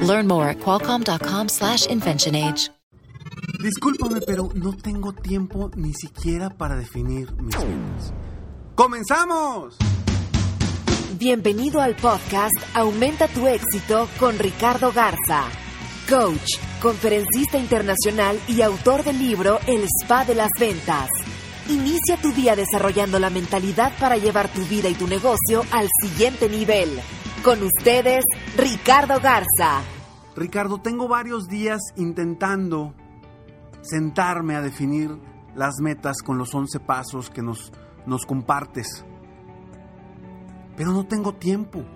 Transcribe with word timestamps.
Learn 0.00 0.26
more 0.26 0.48
at 0.48 0.58
qualcomm.com/inventionage. 0.58 2.70
Discúlpame, 3.62 4.20
pero 4.20 4.50
no 4.54 4.72
tengo 4.72 5.12
tiempo 5.12 5.70
ni 5.74 5.92
siquiera 5.92 6.48
para 6.48 6.76
definir 6.76 7.32
mis 7.42 7.56
metas. 7.56 8.12
¡Comenzamos! 8.76 9.76
Bienvenido 11.18 11.80
al 11.80 11.96
podcast 11.96 12.54
Aumenta 12.74 13.26
tu 13.26 13.48
éxito 13.48 14.08
con 14.20 14.38
Ricardo 14.38 14.92
Garza, 14.92 15.42
coach, 16.08 16.58
conferencista 16.80 17.58
internacional 17.58 18.38
y 18.46 18.62
autor 18.62 19.02
del 19.02 19.18
libro 19.18 19.58
El 19.66 19.84
Spa 20.02 20.24
de 20.24 20.36
las 20.36 20.50
Ventas. 20.60 21.10
Inicia 21.68 22.16
tu 22.22 22.30
día 22.30 22.54
desarrollando 22.54 23.18
la 23.18 23.30
mentalidad 23.30 23.92
para 23.98 24.16
llevar 24.16 24.46
tu 24.52 24.62
vida 24.66 24.88
y 24.88 24.94
tu 24.94 25.08
negocio 25.08 25.64
al 25.72 25.88
siguiente 26.00 26.48
nivel. 26.48 26.88
Con 27.48 27.62
ustedes, 27.62 28.26
Ricardo 28.58 29.14
Garza. 29.22 29.80
Ricardo, 30.36 30.82
tengo 30.82 31.08
varios 31.08 31.48
días 31.48 31.80
intentando 31.96 32.92
sentarme 33.80 34.54
a 34.54 34.60
definir 34.60 35.18
las 35.54 35.76
metas 35.80 36.20
con 36.20 36.36
los 36.36 36.54
11 36.54 36.78
pasos 36.80 37.30
que 37.30 37.40
nos, 37.40 37.72
nos 38.04 38.26
compartes. 38.26 39.02
Pero 40.76 40.92
no 40.92 41.06
tengo 41.06 41.36
tiempo, 41.36 41.86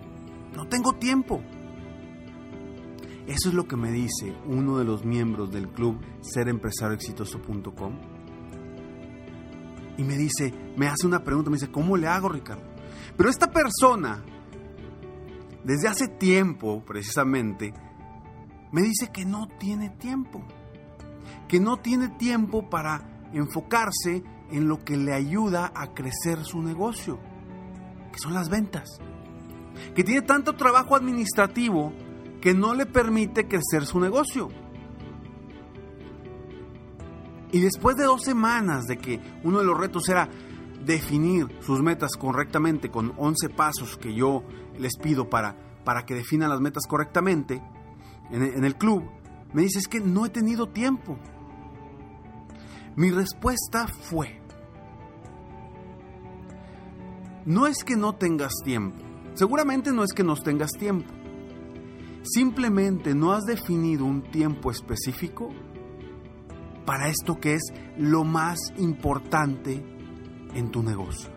no 0.56 0.68
tengo 0.68 0.94
tiempo. 0.94 1.42
Eso 3.26 3.50
es 3.50 3.54
lo 3.54 3.68
que 3.68 3.76
me 3.76 3.92
dice 3.92 4.34
uno 4.46 4.78
de 4.78 4.86
los 4.86 5.04
miembros 5.04 5.52
del 5.52 5.68
club 5.68 6.00
serempresarioexitoso.com 6.22 7.98
y 9.98 10.02
me 10.02 10.16
dice, 10.16 10.54
me 10.78 10.88
hace 10.88 11.06
una 11.06 11.22
pregunta, 11.22 11.50
me 11.50 11.58
dice, 11.58 11.70
¿cómo 11.70 11.98
le 11.98 12.08
hago, 12.08 12.30
Ricardo? 12.30 12.64
Pero 13.18 13.28
esta 13.28 13.50
persona, 13.50 14.24
desde 15.64 15.88
hace 15.88 16.08
tiempo, 16.08 16.82
precisamente, 16.84 17.72
me 18.72 18.82
dice 18.82 19.10
que 19.12 19.24
no 19.24 19.48
tiene 19.58 19.90
tiempo. 19.90 20.42
Que 21.46 21.60
no 21.60 21.76
tiene 21.76 22.08
tiempo 22.08 22.68
para 22.68 23.28
enfocarse 23.32 24.22
en 24.50 24.68
lo 24.68 24.78
que 24.84 24.96
le 24.96 25.14
ayuda 25.14 25.72
a 25.74 25.94
crecer 25.94 26.44
su 26.44 26.62
negocio, 26.62 27.18
que 28.12 28.18
son 28.18 28.34
las 28.34 28.48
ventas. 28.48 28.88
Que 29.94 30.04
tiene 30.04 30.22
tanto 30.22 30.54
trabajo 30.54 30.96
administrativo 30.96 31.92
que 32.40 32.54
no 32.54 32.74
le 32.74 32.86
permite 32.86 33.46
crecer 33.46 33.86
su 33.86 34.00
negocio. 34.00 34.48
Y 37.52 37.60
después 37.60 37.96
de 37.96 38.04
dos 38.04 38.22
semanas 38.22 38.86
de 38.86 38.96
que 38.96 39.20
uno 39.44 39.58
de 39.60 39.64
los 39.64 39.78
retos 39.78 40.08
era 40.08 40.28
definir 40.84 41.46
sus 41.60 41.80
metas 41.82 42.16
correctamente 42.16 42.90
con 42.90 43.12
11 43.16 43.48
pasos 43.50 43.96
que 43.96 44.14
yo 44.14 44.42
les 44.78 44.96
pido 44.96 45.28
para, 45.28 45.56
para 45.84 46.04
que 46.04 46.14
definan 46.14 46.50
las 46.50 46.60
metas 46.60 46.86
correctamente 46.86 47.62
en, 48.30 48.42
en 48.42 48.64
el 48.64 48.76
club, 48.76 49.04
me 49.52 49.62
dice 49.62 49.78
es 49.78 49.88
que 49.88 50.00
no 50.00 50.24
he 50.26 50.30
tenido 50.30 50.68
tiempo. 50.68 51.18
Mi 52.96 53.10
respuesta 53.10 53.86
fue, 53.86 54.40
no 57.46 57.66
es 57.66 57.84
que 57.84 57.96
no 57.96 58.14
tengas 58.14 58.52
tiempo, 58.64 58.98
seguramente 59.34 59.92
no 59.92 60.04
es 60.04 60.12
que 60.12 60.24
no 60.24 60.36
tengas 60.36 60.72
tiempo, 60.72 61.10
simplemente 62.22 63.14
no 63.14 63.32
has 63.32 63.44
definido 63.44 64.04
un 64.04 64.22
tiempo 64.22 64.70
específico 64.70 65.48
para 66.84 67.08
esto 67.08 67.40
que 67.40 67.54
es 67.54 67.62
lo 67.96 68.24
más 68.24 68.58
importante 68.76 69.82
en 70.54 70.70
tu 70.70 70.82
negocio. 70.82 71.30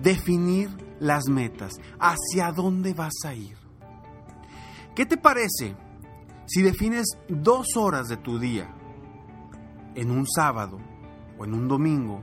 Definir 0.00 0.70
las 1.00 1.28
metas, 1.28 1.74
hacia 1.98 2.52
dónde 2.52 2.94
vas 2.94 3.14
a 3.24 3.34
ir. 3.34 3.56
¿Qué 4.94 5.04
te 5.06 5.16
parece 5.16 5.76
si 6.46 6.62
defines 6.62 7.06
dos 7.28 7.76
horas 7.76 8.08
de 8.08 8.16
tu 8.16 8.38
día 8.38 8.74
en 9.94 10.10
un 10.10 10.26
sábado 10.26 10.78
o 11.38 11.44
en 11.44 11.54
un 11.54 11.68
domingo, 11.68 12.22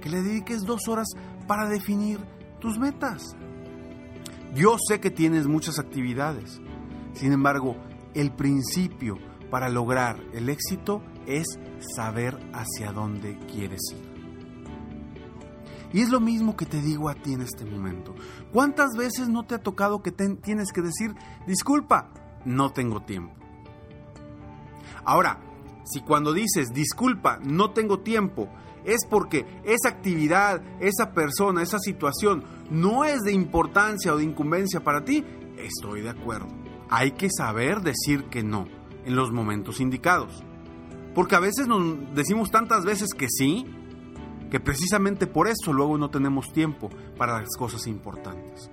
que 0.00 0.08
le 0.08 0.22
dediques 0.22 0.62
dos 0.62 0.88
horas 0.88 1.08
para 1.46 1.68
definir 1.68 2.18
tus 2.60 2.78
metas? 2.78 3.36
Yo 4.54 4.76
sé 4.78 5.00
que 5.00 5.10
tienes 5.10 5.46
muchas 5.46 5.78
actividades, 5.78 6.60
sin 7.12 7.32
embargo, 7.32 7.76
el 8.14 8.32
principio 8.32 9.18
para 9.50 9.68
lograr 9.68 10.18
el 10.32 10.48
éxito 10.48 11.02
es 11.26 11.46
saber 11.94 12.38
hacia 12.52 12.92
dónde 12.92 13.38
quieres 13.50 13.80
ir. 13.92 14.07
Y 15.92 16.02
es 16.02 16.10
lo 16.10 16.20
mismo 16.20 16.56
que 16.56 16.66
te 16.66 16.80
digo 16.80 17.08
a 17.08 17.14
ti 17.14 17.32
en 17.32 17.42
este 17.42 17.64
momento. 17.64 18.14
¿Cuántas 18.52 18.96
veces 18.96 19.28
no 19.28 19.44
te 19.44 19.54
ha 19.54 19.62
tocado 19.62 20.02
que 20.02 20.12
tienes 20.12 20.72
que 20.72 20.82
decir, 20.82 21.14
disculpa, 21.46 22.10
no 22.44 22.72
tengo 22.72 23.02
tiempo? 23.02 23.34
Ahora, 25.04 25.40
si 25.84 26.00
cuando 26.02 26.32
dices, 26.32 26.72
disculpa, 26.74 27.38
no 27.42 27.70
tengo 27.70 28.00
tiempo, 28.00 28.48
es 28.84 29.06
porque 29.08 29.46
esa 29.64 29.88
actividad, 29.88 30.62
esa 30.80 31.12
persona, 31.12 31.62
esa 31.62 31.78
situación 31.78 32.44
no 32.70 33.04
es 33.04 33.22
de 33.22 33.32
importancia 33.32 34.12
o 34.12 34.18
de 34.18 34.24
incumbencia 34.24 34.80
para 34.80 35.04
ti, 35.04 35.24
estoy 35.56 36.02
de 36.02 36.10
acuerdo. 36.10 36.48
Hay 36.90 37.12
que 37.12 37.28
saber 37.30 37.80
decir 37.80 38.24
que 38.24 38.42
no 38.42 38.66
en 39.04 39.16
los 39.16 39.32
momentos 39.32 39.80
indicados. 39.80 40.42
Porque 41.14 41.34
a 41.34 41.40
veces 41.40 41.66
nos 41.66 42.14
decimos 42.14 42.50
tantas 42.50 42.84
veces 42.84 43.08
que 43.16 43.28
sí, 43.28 43.66
que 44.50 44.60
precisamente 44.60 45.26
por 45.26 45.48
eso 45.48 45.72
luego 45.72 45.98
no 45.98 46.10
tenemos 46.10 46.52
tiempo 46.52 46.88
para 47.16 47.40
las 47.40 47.56
cosas 47.56 47.86
importantes. 47.86 48.70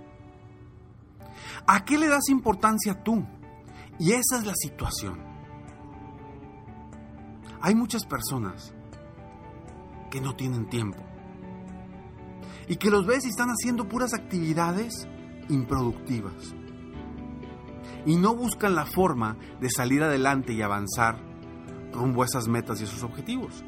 ¿A 1.67 1.83
qué 1.83 1.97
le 1.97 2.07
das 2.07 2.29
importancia 2.29 3.03
tú? 3.03 3.25
Y 3.99 4.11
esa 4.11 4.37
es 4.37 4.45
la 4.45 4.53
situación. 4.55 5.19
Hay 7.61 7.75
muchas 7.75 8.05
personas 8.05 8.73
que 10.11 10.21
no 10.21 10.35
tienen 10.35 10.67
tiempo 10.69 10.99
y 12.67 12.75
que 12.77 12.89
los 12.89 13.05
ves 13.05 13.25
y 13.25 13.29
están 13.29 13.49
haciendo 13.49 13.87
puras 13.87 14.13
actividades 14.13 15.07
improductivas 15.49 16.55
y 18.05 18.15
no 18.17 18.35
buscan 18.35 18.75
la 18.75 18.85
forma 18.85 19.37
de 19.59 19.69
salir 19.69 20.03
adelante 20.03 20.53
y 20.53 20.61
avanzar 20.61 21.17
rumbo 21.91 22.21
a 22.21 22.25
esas 22.25 22.47
metas 22.47 22.79
y 22.81 22.83
esos 22.83 23.03
objetivos. 23.03 23.63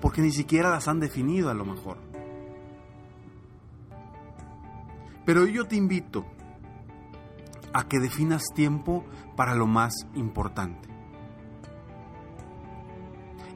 Porque 0.00 0.20
ni 0.20 0.30
siquiera 0.30 0.70
las 0.70 0.88
han 0.88 1.00
definido 1.00 1.50
a 1.50 1.54
lo 1.54 1.64
mejor. 1.64 1.98
Pero 5.24 5.46
yo 5.46 5.66
te 5.66 5.76
invito 5.76 6.24
a 7.72 7.88
que 7.88 7.98
definas 7.98 8.44
tiempo 8.54 9.04
para 9.36 9.54
lo 9.54 9.66
más 9.66 9.94
importante. 10.14 10.88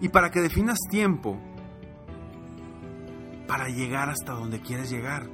Y 0.00 0.08
para 0.08 0.30
que 0.30 0.40
definas 0.40 0.78
tiempo 0.90 1.38
para 3.46 3.68
llegar 3.68 4.08
hasta 4.08 4.32
donde 4.32 4.60
quieres 4.60 4.90
llegar. 4.90 5.28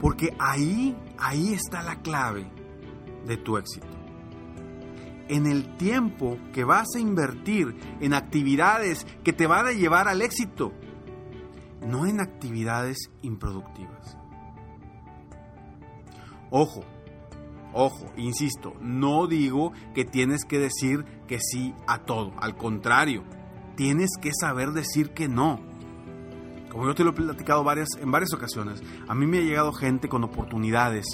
Porque 0.00 0.34
ahí, 0.38 0.96
ahí 1.18 1.52
está 1.52 1.82
la 1.82 1.96
clave 2.02 2.46
de 3.26 3.36
tu 3.36 3.56
éxito 3.56 3.93
en 5.28 5.46
el 5.46 5.76
tiempo 5.76 6.38
que 6.52 6.64
vas 6.64 6.88
a 6.96 7.00
invertir 7.00 7.76
en 8.00 8.14
actividades 8.14 9.06
que 9.22 9.32
te 9.32 9.46
van 9.46 9.66
a 9.66 9.72
llevar 9.72 10.08
al 10.08 10.22
éxito, 10.22 10.72
no 11.86 12.06
en 12.06 12.20
actividades 12.20 13.10
improductivas. 13.22 14.16
Ojo, 16.50 16.84
ojo, 17.72 18.12
insisto, 18.16 18.74
no 18.80 19.26
digo 19.26 19.72
que 19.94 20.04
tienes 20.04 20.44
que 20.44 20.58
decir 20.58 21.04
que 21.26 21.38
sí 21.40 21.74
a 21.86 22.04
todo, 22.04 22.32
al 22.38 22.56
contrario, 22.56 23.24
tienes 23.76 24.10
que 24.20 24.30
saber 24.32 24.70
decir 24.70 25.10
que 25.10 25.28
no. 25.28 25.60
Como 26.70 26.86
yo 26.86 26.94
te 26.94 27.04
lo 27.04 27.10
he 27.10 27.14
platicado 27.14 27.62
varias, 27.62 27.88
en 28.00 28.10
varias 28.10 28.32
ocasiones, 28.34 28.82
a 29.06 29.14
mí 29.14 29.26
me 29.26 29.38
ha 29.38 29.42
llegado 29.42 29.72
gente 29.72 30.08
con 30.08 30.24
oportunidades 30.24 31.06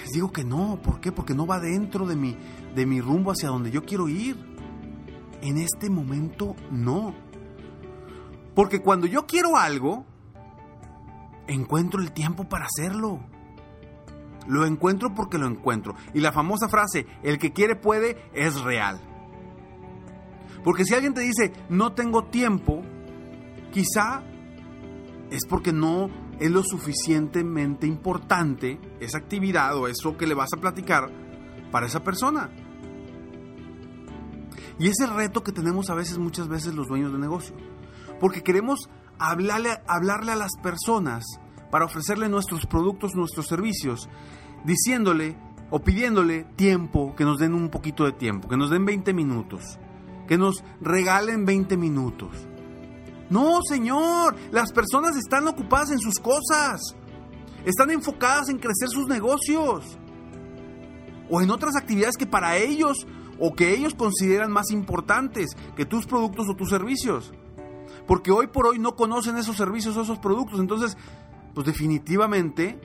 les 0.00 0.10
digo 0.10 0.32
que 0.32 0.44
no, 0.44 0.80
¿por 0.82 1.00
qué? 1.00 1.12
Porque 1.12 1.34
no 1.34 1.46
va 1.46 1.60
dentro 1.60 2.06
de 2.06 2.16
mi, 2.16 2.36
de 2.74 2.86
mi 2.86 3.00
rumbo 3.00 3.32
hacia 3.32 3.48
donde 3.48 3.70
yo 3.70 3.84
quiero 3.84 4.08
ir. 4.08 4.36
En 5.42 5.56
este 5.56 5.88
momento 5.88 6.54
no. 6.70 7.14
Porque 8.54 8.80
cuando 8.80 9.06
yo 9.06 9.26
quiero 9.26 9.56
algo, 9.56 10.04
encuentro 11.46 12.00
el 12.00 12.12
tiempo 12.12 12.48
para 12.48 12.66
hacerlo. 12.66 13.20
Lo 14.46 14.66
encuentro 14.66 15.14
porque 15.14 15.38
lo 15.38 15.46
encuentro. 15.46 15.94
Y 16.14 16.20
la 16.20 16.32
famosa 16.32 16.68
frase, 16.68 17.06
el 17.22 17.38
que 17.38 17.52
quiere 17.52 17.76
puede, 17.76 18.16
es 18.34 18.60
real. 18.60 19.00
Porque 20.64 20.84
si 20.84 20.94
alguien 20.94 21.14
te 21.14 21.20
dice, 21.20 21.52
no 21.68 21.92
tengo 21.92 22.24
tiempo, 22.24 22.82
quizá 23.72 24.22
es 25.30 25.46
porque 25.48 25.72
no 25.72 26.10
es 26.40 26.50
lo 26.50 26.62
suficientemente 26.62 27.86
importante 27.86 28.80
esa 28.98 29.18
actividad 29.18 29.76
o 29.76 29.86
eso 29.86 30.16
que 30.16 30.26
le 30.26 30.34
vas 30.34 30.52
a 30.54 30.60
platicar 30.60 31.10
para 31.70 31.86
esa 31.86 32.02
persona. 32.02 32.50
Y 34.78 34.88
es 34.88 34.98
el 35.00 35.10
reto 35.10 35.44
que 35.44 35.52
tenemos 35.52 35.90
a 35.90 35.94
veces, 35.94 36.16
muchas 36.16 36.48
veces 36.48 36.74
los 36.74 36.88
dueños 36.88 37.12
de 37.12 37.18
negocio. 37.18 37.54
Porque 38.18 38.42
queremos 38.42 38.88
hablarle, 39.18 39.78
hablarle 39.86 40.32
a 40.32 40.36
las 40.36 40.52
personas 40.62 41.24
para 41.70 41.84
ofrecerle 41.84 42.30
nuestros 42.30 42.64
productos, 42.64 43.14
nuestros 43.14 43.46
servicios, 43.46 44.08
diciéndole 44.64 45.36
o 45.68 45.80
pidiéndole 45.80 46.44
tiempo, 46.56 47.14
que 47.14 47.24
nos 47.24 47.38
den 47.38 47.52
un 47.52 47.68
poquito 47.68 48.04
de 48.04 48.12
tiempo, 48.12 48.48
que 48.48 48.56
nos 48.56 48.70
den 48.70 48.86
20 48.86 49.12
minutos, 49.12 49.78
que 50.26 50.38
nos 50.38 50.64
regalen 50.80 51.44
20 51.44 51.76
minutos. 51.76 52.48
No, 53.30 53.60
Señor, 53.62 54.36
las 54.50 54.72
personas 54.72 55.16
están 55.16 55.46
ocupadas 55.46 55.92
en 55.92 56.00
sus 56.00 56.16
cosas, 56.16 56.80
están 57.64 57.90
enfocadas 57.90 58.48
en 58.48 58.58
crecer 58.58 58.88
sus 58.88 59.06
negocios 59.06 59.96
o 61.30 61.40
en 61.40 61.50
otras 61.50 61.76
actividades 61.76 62.16
que 62.16 62.26
para 62.26 62.56
ellos 62.56 63.06
o 63.38 63.54
que 63.54 63.72
ellos 63.72 63.94
consideran 63.94 64.50
más 64.50 64.70
importantes 64.72 65.50
que 65.76 65.86
tus 65.86 66.06
productos 66.06 66.48
o 66.48 66.56
tus 66.56 66.68
servicios. 66.68 67.32
Porque 68.06 68.32
hoy 68.32 68.48
por 68.48 68.66
hoy 68.66 68.80
no 68.80 68.96
conocen 68.96 69.36
esos 69.36 69.56
servicios 69.56 69.96
o 69.96 70.02
esos 70.02 70.18
productos. 70.18 70.58
Entonces, 70.58 70.96
pues 71.54 71.66
definitivamente 71.66 72.80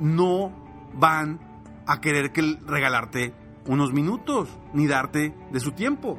no 0.00 0.52
van 0.94 1.40
a 1.86 2.00
querer 2.00 2.32
que 2.32 2.58
regalarte 2.66 3.32
unos 3.66 3.92
minutos 3.92 4.50
ni 4.74 4.86
darte 4.86 5.34
de 5.50 5.60
su 5.60 5.72
tiempo. 5.72 6.18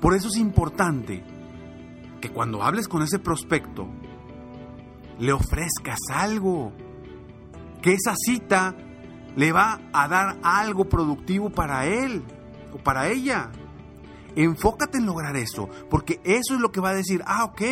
Por 0.00 0.14
eso 0.14 0.28
es 0.28 0.36
importante 0.36 1.22
que 2.26 2.32
cuando 2.32 2.62
hables 2.62 2.88
con 2.88 3.02
ese 3.02 3.18
prospecto, 3.18 3.86
le 5.18 5.32
ofrezcas 5.32 6.00
algo. 6.12 6.72
Que 7.80 7.92
esa 7.92 8.14
cita 8.16 8.74
le 9.36 9.52
va 9.52 9.80
a 9.92 10.08
dar 10.08 10.38
algo 10.42 10.88
productivo 10.88 11.50
para 11.50 11.86
él 11.86 12.24
o 12.72 12.78
para 12.78 13.08
ella. 13.08 13.50
Enfócate 14.34 14.98
en 14.98 15.06
lograr 15.06 15.36
eso, 15.36 15.68
porque 15.88 16.20
eso 16.24 16.54
es 16.54 16.60
lo 16.60 16.70
que 16.70 16.80
va 16.80 16.90
a 16.90 16.94
decir, 16.94 17.22
ah, 17.26 17.44
ok, 17.44 17.62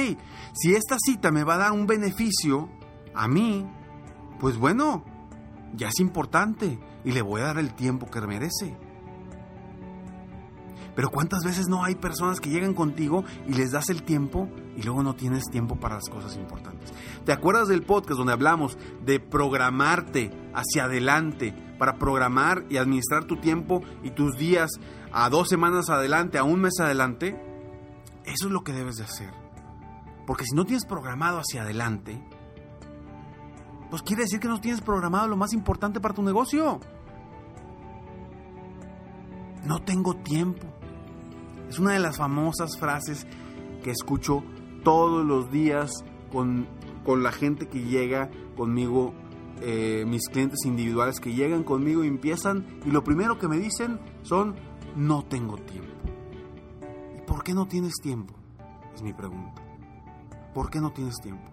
si 0.54 0.74
esta 0.74 0.96
cita 0.98 1.30
me 1.30 1.44
va 1.44 1.56
a 1.56 1.58
dar 1.58 1.72
un 1.72 1.86
beneficio 1.86 2.70
a 3.14 3.28
mí, 3.28 3.66
pues 4.40 4.56
bueno, 4.56 5.04
ya 5.74 5.88
es 5.88 5.98
importante 5.98 6.78
y 7.04 7.12
le 7.12 7.20
voy 7.20 7.42
a 7.42 7.46
dar 7.46 7.58
el 7.58 7.74
tiempo 7.74 8.10
que 8.10 8.20
merece. 8.22 8.76
Pero 10.94 11.10
¿cuántas 11.10 11.44
veces 11.44 11.66
no 11.68 11.84
hay 11.84 11.96
personas 11.96 12.40
que 12.40 12.50
llegan 12.50 12.74
contigo 12.74 13.24
y 13.46 13.54
les 13.54 13.72
das 13.72 13.90
el 13.90 14.02
tiempo 14.02 14.48
y 14.76 14.82
luego 14.82 15.02
no 15.02 15.14
tienes 15.14 15.44
tiempo 15.50 15.76
para 15.76 15.96
las 15.96 16.08
cosas 16.08 16.36
importantes? 16.36 16.92
¿Te 17.24 17.32
acuerdas 17.32 17.68
del 17.68 17.82
podcast 17.82 18.18
donde 18.18 18.32
hablamos 18.32 18.78
de 19.04 19.18
programarte 19.18 20.30
hacia 20.54 20.84
adelante 20.84 21.54
para 21.78 21.98
programar 21.98 22.64
y 22.70 22.76
administrar 22.76 23.24
tu 23.24 23.36
tiempo 23.36 23.82
y 24.02 24.10
tus 24.10 24.36
días 24.36 24.70
a 25.12 25.28
dos 25.30 25.48
semanas 25.48 25.90
adelante, 25.90 26.38
a 26.38 26.44
un 26.44 26.60
mes 26.60 26.78
adelante? 26.80 27.40
Eso 28.24 28.46
es 28.46 28.52
lo 28.52 28.62
que 28.62 28.72
debes 28.72 28.96
de 28.96 29.04
hacer. 29.04 29.32
Porque 30.26 30.44
si 30.44 30.54
no 30.54 30.64
tienes 30.64 30.86
programado 30.86 31.38
hacia 31.38 31.62
adelante, 31.62 32.22
pues 33.90 34.02
quiere 34.02 34.22
decir 34.22 34.40
que 34.40 34.48
no 34.48 34.60
tienes 34.60 34.80
programado 34.80 35.28
lo 35.28 35.36
más 35.36 35.52
importante 35.52 36.00
para 36.00 36.14
tu 36.14 36.22
negocio. 36.22 36.80
No 39.64 39.82
tengo 39.82 40.14
tiempo. 40.16 40.73
Es 41.68 41.78
una 41.78 41.92
de 41.92 41.98
las 41.98 42.18
famosas 42.18 42.78
frases 42.78 43.26
que 43.82 43.90
escucho 43.90 44.42
todos 44.82 45.24
los 45.24 45.50
días 45.50 45.90
con, 46.32 46.66
la 47.06 47.32
gente 47.32 47.68
que 47.68 47.84
llega 47.84 48.30
conmigo, 48.56 49.14
eh, 49.60 50.04
mis 50.06 50.28
clientes 50.28 50.60
individuales 50.64 51.20
que 51.20 51.32
llegan 51.32 51.64
conmigo 51.64 52.04
y 52.04 52.08
empiezan 52.08 52.66
y 52.84 52.90
lo 52.90 53.04
primero 53.04 53.38
que 53.38 53.48
me 53.48 53.58
dicen 53.58 54.00
son, 54.22 54.54
no 54.96 55.24
tengo 55.24 55.56
tiempo. 55.56 55.92
¿Y 57.16 57.20
por 57.26 57.44
qué 57.44 57.54
no 57.54 57.66
tienes 57.66 57.94
tiempo? 58.02 58.34
Es 58.94 59.02
mi 59.02 59.12
pregunta. 59.12 59.62
¿Por 60.54 60.70
qué 60.70 60.80
no 60.80 60.92
tienes 60.92 61.16
tiempo? 61.20 61.50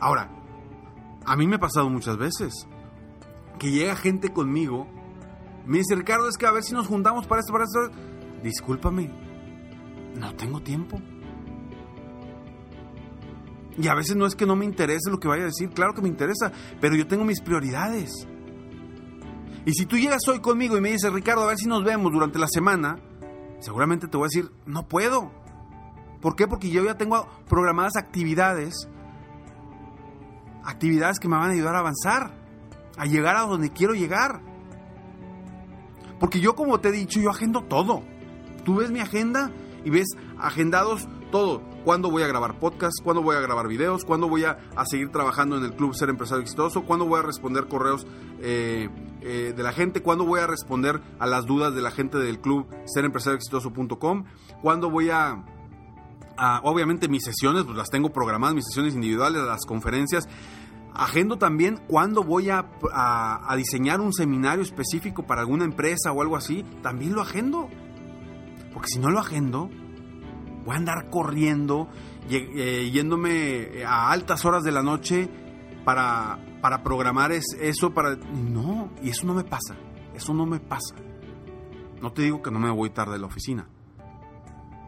Ahora, 0.00 0.30
a 1.24 1.36
mí 1.36 1.46
me 1.46 1.56
ha 1.56 1.60
pasado 1.60 1.88
muchas 1.88 2.16
veces 2.16 2.66
que 3.58 3.70
llega 3.70 3.96
gente 3.96 4.32
conmigo, 4.32 4.86
me 5.66 5.78
dice, 5.78 5.94
Ricardo, 5.94 6.28
es 6.28 6.36
que 6.36 6.46
a 6.46 6.50
ver 6.50 6.62
si 6.62 6.74
nos 6.74 6.86
juntamos 6.86 7.26
para 7.26 7.40
esto, 7.40 7.52
para 7.52 7.64
esto 7.64 7.90
discúlpame, 8.44 9.10
no 10.16 10.34
tengo 10.36 10.60
tiempo. 10.60 11.00
Y 13.76 13.88
a 13.88 13.94
veces 13.94 14.14
no 14.14 14.26
es 14.26 14.36
que 14.36 14.46
no 14.46 14.54
me 14.54 14.64
interese 14.64 15.10
lo 15.10 15.18
que 15.18 15.26
vaya 15.26 15.42
a 15.42 15.46
decir, 15.46 15.70
claro 15.70 15.94
que 15.94 16.02
me 16.02 16.08
interesa, 16.08 16.52
pero 16.80 16.94
yo 16.94 17.08
tengo 17.08 17.24
mis 17.24 17.40
prioridades. 17.40 18.28
Y 19.66 19.72
si 19.72 19.86
tú 19.86 19.96
llegas 19.96 20.20
hoy 20.28 20.40
conmigo 20.40 20.76
y 20.76 20.80
me 20.80 20.92
dices, 20.92 21.12
Ricardo, 21.12 21.42
a 21.42 21.46
ver 21.46 21.56
si 21.56 21.66
nos 21.66 21.82
vemos 21.82 22.12
durante 22.12 22.38
la 22.38 22.46
semana, 22.46 22.98
seguramente 23.58 24.06
te 24.06 24.16
voy 24.16 24.26
a 24.26 24.30
decir, 24.32 24.52
no 24.66 24.86
puedo. 24.86 25.32
¿Por 26.20 26.36
qué? 26.36 26.46
Porque 26.46 26.70
yo 26.70 26.84
ya 26.84 26.96
tengo 26.96 27.26
programadas 27.48 27.96
actividades, 27.96 28.88
actividades 30.62 31.18
que 31.18 31.28
me 31.28 31.36
van 31.36 31.50
a 31.50 31.54
ayudar 31.54 31.74
a 31.76 31.80
avanzar, 31.80 32.34
a 32.96 33.06
llegar 33.06 33.36
a 33.36 33.42
donde 33.42 33.70
quiero 33.70 33.94
llegar. 33.94 34.40
Porque 36.20 36.40
yo, 36.40 36.54
como 36.54 36.78
te 36.80 36.90
he 36.90 36.92
dicho, 36.92 37.20
yo 37.20 37.30
agendo 37.30 37.64
todo. 37.64 38.04
Tú 38.64 38.76
ves 38.76 38.90
mi 38.90 39.00
agenda 39.00 39.50
y 39.84 39.90
ves 39.90 40.08
agendados 40.38 41.08
todo. 41.30 41.62
¿Cuándo 41.84 42.10
voy 42.10 42.22
a 42.22 42.26
grabar 42.26 42.58
podcast? 42.58 42.94
¿Cuándo 43.02 43.22
voy 43.22 43.36
a 43.36 43.40
grabar 43.40 43.68
videos? 43.68 44.04
¿Cuándo 44.04 44.28
voy 44.28 44.44
a, 44.44 44.58
seguir 44.86 45.10
trabajando 45.10 45.58
en 45.58 45.64
el 45.64 45.74
club 45.74 45.94
Ser 45.94 46.08
Empresario 46.08 46.42
Exitoso? 46.42 46.82
¿Cuándo 46.82 47.06
voy 47.06 47.20
a 47.20 47.22
responder 47.22 47.66
correos 47.66 48.06
eh, 48.40 48.88
eh, 49.20 49.52
de 49.54 49.62
la 49.62 49.72
gente? 49.72 50.00
¿Cuándo 50.00 50.24
voy 50.24 50.40
a 50.40 50.46
responder 50.46 51.00
a 51.18 51.26
las 51.26 51.44
dudas 51.44 51.74
de 51.74 51.82
la 51.82 51.90
gente 51.90 52.18
del 52.18 52.40
club 52.40 52.66
Ser 52.86 53.04
Empresario 53.04 53.36
Exitoso.com? 53.36 54.24
¿Cuándo 54.62 54.90
voy 54.90 55.10
a, 55.10 55.44
obviamente 56.62 57.08
mis 57.08 57.24
sesiones, 57.24 57.64
pues 57.64 57.76
las 57.76 57.90
tengo 57.90 58.10
programadas, 58.10 58.54
mis 58.54 58.66
sesiones 58.66 58.94
individuales, 58.94 59.42
las 59.42 59.66
conferencias. 59.66 60.28
Agendo 60.94 61.38
también 61.38 61.80
cuándo 61.88 62.22
voy 62.22 62.50
a, 62.50 62.66
a, 62.92 63.56
diseñar 63.56 64.00
un 64.00 64.12
seminario 64.12 64.62
específico 64.62 65.24
para 65.24 65.40
alguna 65.40 65.64
empresa 65.64 66.12
o 66.12 66.22
algo 66.22 66.36
así. 66.36 66.64
También 66.82 67.14
lo 67.14 67.20
agendo. 67.20 67.68
Porque 68.74 68.88
si 68.88 68.98
no 68.98 69.08
lo 69.08 69.20
agendo, 69.20 69.70
voy 70.64 70.74
a 70.74 70.78
andar 70.78 71.08
corriendo, 71.08 71.88
eh, 72.28 72.90
yéndome 72.92 73.84
a 73.86 74.10
altas 74.10 74.44
horas 74.44 74.64
de 74.64 74.72
la 74.72 74.82
noche 74.82 75.28
para, 75.84 76.38
para 76.60 76.82
programar 76.82 77.32
eso, 77.32 77.94
para... 77.94 78.16
No, 78.16 78.90
y 79.02 79.10
eso 79.10 79.26
no 79.26 79.34
me 79.34 79.44
pasa, 79.44 79.76
eso 80.14 80.34
no 80.34 80.44
me 80.44 80.58
pasa. 80.58 80.96
No 82.02 82.12
te 82.12 82.22
digo 82.22 82.42
que 82.42 82.50
no 82.50 82.58
me 82.58 82.70
voy 82.70 82.90
tarde 82.90 83.12
de 83.12 83.18
la 83.20 83.26
oficina, 83.26 83.68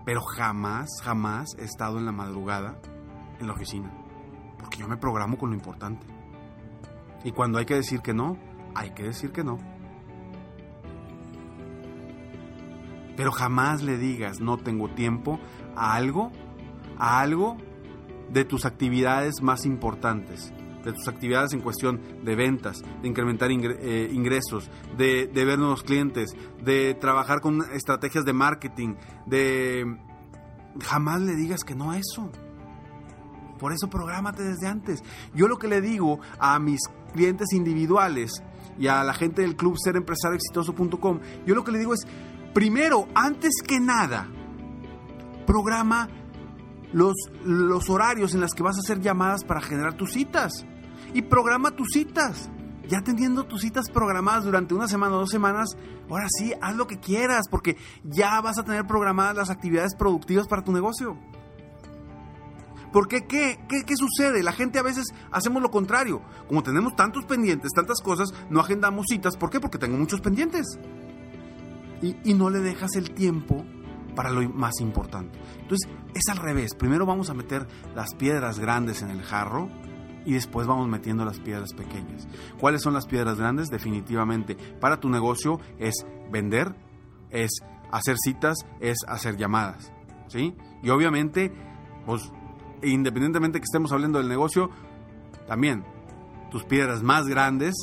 pero 0.04 0.20
jamás, 0.22 0.88
jamás 1.02 1.56
he 1.58 1.64
estado 1.64 1.98
en 1.98 2.06
la 2.06 2.12
madrugada 2.12 2.78
en 3.38 3.46
la 3.46 3.52
oficina, 3.52 3.92
porque 4.58 4.78
yo 4.78 4.88
me 4.88 4.96
programo 4.96 5.38
con 5.38 5.50
lo 5.50 5.56
importante. 5.56 6.06
Y 7.24 7.32
cuando 7.32 7.58
hay 7.58 7.66
que 7.66 7.74
decir 7.74 8.00
que 8.00 8.14
no, 8.14 8.36
hay 8.74 8.90
que 8.90 9.04
decir 9.04 9.32
que 9.32 9.44
no. 9.44 9.58
Pero 13.16 13.32
jamás 13.32 13.82
le 13.82 13.98
digas 13.98 14.40
no 14.40 14.58
tengo 14.58 14.88
tiempo 14.90 15.40
a 15.74 15.94
algo, 15.94 16.32
a 16.98 17.20
algo 17.20 17.56
de 18.30 18.44
tus 18.44 18.64
actividades 18.64 19.42
más 19.42 19.66
importantes, 19.66 20.52
de 20.84 20.92
tus 20.92 21.08
actividades 21.08 21.52
en 21.52 21.60
cuestión 21.60 22.00
de 22.24 22.34
ventas, 22.34 22.82
de 23.02 23.08
incrementar 23.08 23.50
eh, 23.50 24.10
ingresos, 24.12 24.70
de, 24.96 25.26
de 25.26 25.44
ver 25.44 25.58
nuevos 25.58 25.82
clientes, 25.82 26.36
de 26.62 26.94
trabajar 26.94 27.40
con 27.40 27.62
estrategias 27.72 28.24
de 28.24 28.32
marketing, 28.32 28.94
de... 29.26 29.98
Jamás 30.82 31.22
le 31.22 31.34
digas 31.34 31.64
que 31.64 31.74
no 31.74 31.92
a 31.92 31.98
eso. 31.98 32.30
Por 33.58 33.72
eso 33.72 33.88
prográmate 33.88 34.42
desde 34.42 34.66
antes. 34.66 35.02
Yo 35.34 35.48
lo 35.48 35.58
que 35.58 35.68
le 35.68 35.80
digo 35.80 36.20
a 36.38 36.58
mis 36.58 36.80
clientes 37.14 37.52
individuales 37.52 38.42
y 38.78 38.88
a 38.88 39.02
la 39.04 39.14
gente 39.14 39.42
del 39.42 39.56
club 39.56 39.76
serempresarioexitoso.com, 39.82 41.20
yo 41.46 41.54
lo 41.54 41.64
que 41.64 41.72
le 41.72 41.78
digo 41.78 41.94
es, 41.94 42.06
Primero, 42.56 43.06
antes 43.14 43.52
que 43.62 43.78
nada, 43.78 44.30
programa 45.46 46.08
los, 46.90 47.12
los 47.44 47.90
horarios 47.90 48.32
en 48.32 48.40
los 48.40 48.54
que 48.54 48.62
vas 48.62 48.78
a 48.78 48.80
hacer 48.80 49.02
llamadas 49.02 49.44
para 49.44 49.60
generar 49.60 49.92
tus 49.92 50.14
citas. 50.14 50.64
Y 51.12 51.20
programa 51.20 51.72
tus 51.72 51.88
citas. 51.92 52.48
Ya 52.88 53.02
teniendo 53.02 53.44
tus 53.44 53.60
citas 53.60 53.90
programadas 53.90 54.44
durante 54.44 54.72
una 54.72 54.88
semana 54.88 55.16
o 55.16 55.18
dos 55.18 55.28
semanas, 55.28 55.76
ahora 56.08 56.28
sí, 56.30 56.54
haz 56.62 56.74
lo 56.76 56.86
que 56.86 56.98
quieras, 56.98 57.42
porque 57.50 57.76
ya 58.04 58.40
vas 58.40 58.56
a 58.56 58.64
tener 58.64 58.86
programadas 58.86 59.36
las 59.36 59.50
actividades 59.50 59.94
productivas 59.94 60.48
para 60.48 60.64
tu 60.64 60.72
negocio. 60.72 61.18
Porque 62.90 63.26
¿qué, 63.26 63.60
qué, 63.68 63.82
qué 63.84 63.96
sucede? 63.98 64.42
La 64.42 64.52
gente 64.52 64.78
a 64.78 64.82
veces 64.82 65.04
hacemos 65.30 65.60
lo 65.60 65.70
contrario. 65.70 66.22
Como 66.48 66.62
tenemos 66.62 66.96
tantos 66.96 67.26
pendientes, 67.26 67.72
tantas 67.74 68.00
cosas, 68.00 68.32
no 68.48 68.60
agendamos 68.60 69.04
citas. 69.10 69.36
¿Por 69.36 69.50
qué? 69.50 69.60
Porque 69.60 69.76
tengo 69.76 69.98
muchos 69.98 70.22
pendientes. 70.22 70.78
Y, 72.02 72.34
no 72.34 72.50
le 72.50 72.60
dejas 72.60 72.94
el 72.96 73.10
tiempo 73.10 73.64
para 74.14 74.30
lo 74.30 74.48
más 74.50 74.80
importante. 74.80 75.38
Entonces, 75.60 75.90
es 76.14 76.28
al 76.30 76.38
revés. 76.38 76.74
Primero 76.74 77.06
vamos 77.06 77.30
a 77.30 77.34
meter 77.34 77.66
las 77.94 78.14
piedras 78.14 78.58
grandes 78.58 79.02
en 79.02 79.10
el 79.10 79.22
jarro 79.22 79.68
y 80.24 80.32
después 80.32 80.66
vamos 80.66 80.88
metiendo 80.88 81.24
las 81.24 81.38
piedras 81.38 81.72
pequeñas. 81.72 82.26
¿Cuáles 82.58 82.82
son 82.82 82.94
las 82.94 83.06
piedras 83.06 83.38
grandes? 83.38 83.68
Definitivamente, 83.68 84.56
para 84.80 84.98
tu 84.98 85.08
negocio 85.08 85.60
es 85.78 86.06
vender, 86.30 86.74
es 87.30 87.50
hacer 87.92 88.16
citas, 88.22 88.58
es 88.80 88.98
hacer 89.06 89.36
llamadas. 89.36 89.92
¿Sí? 90.28 90.54
Y 90.82 90.90
obviamente, 90.90 91.52
pues, 92.04 92.32
independientemente 92.82 93.60
que 93.60 93.64
estemos 93.64 93.92
hablando 93.92 94.18
del 94.18 94.28
negocio, 94.28 94.70
también 95.46 95.84
tus 96.50 96.64
piedras 96.64 97.02
más 97.02 97.26
grandes, 97.26 97.74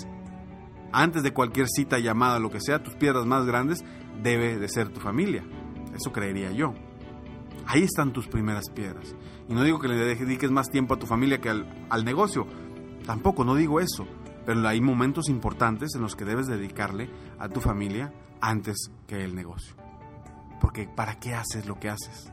antes 0.91 1.23
de 1.23 1.33
cualquier 1.33 1.67
cita, 1.67 1.99
llamada, 1.99 2.39
lo 2.39 2.49
que 2.49 2.59
sea, 2.59 2.83
tus 2.83 2.95
piedras 2.95 3.25
más 3.25 3.45
grandes 3.45 3.83
debe 4.21 4.57
de 4.57 4.67
ser 4.67 4.89
tu 4.89 4.99
familia. 4.99 5.43
Eso 5.95 6.11
creería 6.11 6.51
yo. 6.51 6.73
Ahí 7.65 7.83
están 7.83 8.11
tus 8.11 8.27
primeras 8.27 8.69
piedras. 8.69 9.15
Y 9.47 9.53
no 9.53 9.63
digo 9.63 9.79
que 9.79 9.87
le 9.87 9.95
dediques 9.95 10.51
más 10.51 10.69
tiempo 10.69 10.93
a 10.93 10.99
tu 10.99 11.05
familia 11.05 11.39
que 11.39 11.49
al, 11.49 12.05
negocio. 12.05 12.45
Tampoco, 13.05 13.43
no 13.43 13.55
digo 13.55 13.79
eso. 13.79 14.05
Pero 14.45 14.67
hay 14.67 14.81
momentos 14.81 15.29
importantes 15.29 15.95
en 15.95 16.01
los 16.01 16.15
que 16.15 16.25
debes 16.25 16.47
dedicarle 16.47 17.09
a 17.39 17.47
tu 17.47 17.61
familia 17.61 18.13
antes 18.41 18.91
que 19.07 19.23
el 19.23 19.35
negocio. 19.35 19.75
Porque 20.59 20.87
¿para 20.87 21.19
qué 21.19 21.33
haces 21.33 21.65
lo 21.65 21.79
que 21.79 21.89
haces? 21.89 22.31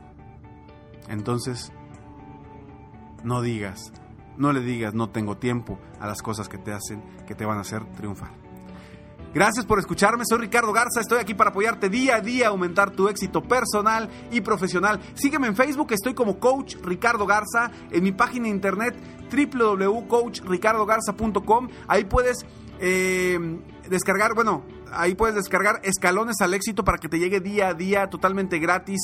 Entonces, 1.07 1.71
no 3.23 3.41
digas, 3.41 3.93
no 4.37 4.51
le 4.51 4.61
digas 4.61 4.93
no 4.93 5.09
tengo 5.09 5.37
tiempo 5.37 5.79
a 5.99 6.07
las 6.07 6.21
cosas 6.21 6.49
que 6.49 6.57
te 6.57 6.73
hacen, 6.73 7.01
que 7.27 7.35
te 7.35 7.45
van 7.45 7.57
a 7.57 7.61
hacer 7.61 7.85
triunfar. 7.93 8.40
Gracias 9.33 9.65
por 9.65 9.79
escucharme, 9.79 10.25
soy 10.27 10.39
Ricardo 10.39 10.73
Garza, 10.73 10.99
estoy 10.99 11.19
aquí 11.19 11.33
para 11.33 11.51
apoyarte 11.51 11.87
día 11.87 12.17
a 12.17 12.21
día, 12.21 12.49
aumentar 12.49 12.91
tu 12.91 13.07
éxito 13.07 13.41
personal 13.41 14.09
y 14.29 14.41
profesional. 14.41 14.99
Sígueme 15.13 15.47
en 15.47 15.55
Facebook, 15.55 15.93
estoy 15.93 16.13
como 16.13 16.37
Coach 16.37 16.75
Ricardo 16.83 17.25
Garza, 17.25 17.71
en 17.91 18.03
mi 18.03 18.11
página 18.11 18.49
internet 18.49 18.93
www.coachricardogarza.com, 19.31 21.69
ahí 21.87 22.03
puedes 22.03 22.45
eh, 22.81 23.39
descargar, 23.89 24.35
bueno, 24.35 24.65
ahí 24.91 25.15
puedes 25.15 25.35
descargar 25.35 25.79
escalones 25.83 26.41
al 26.41 26.53
éxito 26.53 26.83
para 26.83 26.97
que 26.97 27.07
te 27.07 27.17
llegue 27.17 27.39
día 27.39 27.69
a 27.69 27.73
día 27.73 28.09
totalmente 28.09 28.59
gratis. 28.59 28.99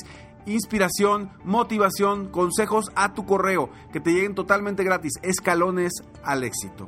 Inspiración, 0.45 1.31
motivación, 1.43 2.29
consejos 2.29 2.91
a 2.95 3.13
tu 3.13 3.25
correo, 3.25 3.69
que 3.91 3.99
te 3.99 4.11
lleguen 4.11 4.35
totalmente 4.35 4.83
gratis. 4.83 5.13
Escalones 5.21 5.91
al 6.23 6.43
éxito. 6.43 6.87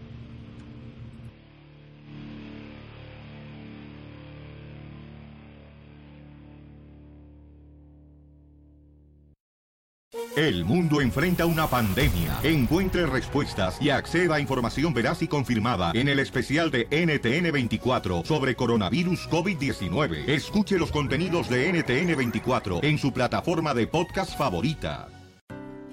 El 10.37 10.63
mundo 10.63 11.01
enfrenta 11.01 11.45
una 11.45 11.67
pandemia. 11.67 12.39
Encuentre 12.41 13.05
respuestas 13.05 13.81
y 13.81 13.89
acceda 13.89 14.35
a 14.35 14.39
información 14.39 14.93
veraz 14.93 15.21
y 15.21 15.27
confirmada 15.27 15.91
en 15.93 16.07
el 16.07 16.19
especial 16.19 16.71
de 16.71 16.89
NTN24 16.89 18.23
sobre 18.23 18.55
coronavirus 18.55 19.29
COVID-19. 19.29 20.29
Escuche 20.29 20.79
los 20.79 20.89
contenidos 20.89 21.49
de 21.49 21.73
NTN24 21.73 22.79
en 22.81 22.97
su 22.97 23.11
plataforma 23.11 23.73
de 23.73 23.87
podcast 23.87 24.37
favorita. 24.37 25.09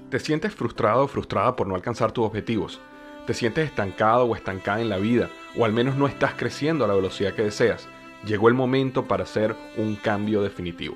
¿Te 0.09 0.19
sientes 0.19 0.55
frustrado 0.55 1.03
o 1.03 1.07
frustrada 1.09 1.57
por 1.57 1.67
no 1.67 1.75
alcanzar 1.75 2.13
tus 2.13 2.25
objetivos? 2.25 2.79
¿Te 3.27 3.33
sientes 3.33 3.67
estancado 3.67 4.23
o 4.23 4.37
estancada 4.37 4.79
en 4.79 4.87
la 4.87 4.99
vida? 4.99 5.29
¿O 5.57 5.65
al 5.65 5.73
menos 5.73 5.97
no 5.97 6.07
estás 6.07 6.35
creciendo 6.35 6.85
a 6.85 6.87
la 6.87 6.95
velocidad 6.95 7.33
que 7.33 7.43
deseas? 7.43 7.89
Llegó 8.25 8.47
el 8.47 8.53
momento 8.53 9.05
para 9.05 9.23
hacer 9.23 9.53
un 9.75 9.97
cambio 9.97 10.41
definitivo. 10.41 10.95